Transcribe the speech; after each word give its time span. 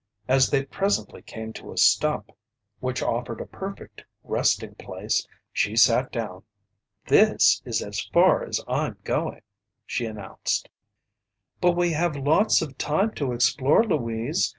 As 0.27 0.49
they 0.49 0.65
presently 0.65 1.21
came 1.21 1.53
to 1.53 1.71
a 1.71 1.77
stump 1.77 2.31
which 2.79 3.03
offered 3.03 3.39
a 3.39 3.45
perfect 3.45 4.03
resting 4.23 4.73
place, 4.73 5.27
she 5.53 5.75
sat 5.75 6.11
down. 6.11 6.41
"This 7.05 7.61
is 7.65 7.83
as 7.83 7.99
far 8.11 8.43
as 8.43 8.59
I'm 8.67 8.97
going," 9.03 9.41
she 9.85 10.07
announced. 10.07 10.69
"But 11.59 11.73
we 11.73 11.91
have 11.91 12.15
lots 12.17 12.63
of 12.63 12.79
time 12.79 13.11
to 13.13 13.31
explore, 13.31 13.83
Louise. 13.83 14.49